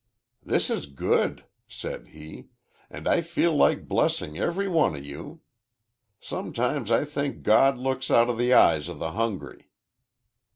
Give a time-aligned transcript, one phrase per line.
[0.43, 2.47] "This is good," said he,
[2.89, 5.41] "and I feel like blessing every one of you.
[6.19, 9.69] Sometimes I think God looks out of the eyes of the hungry."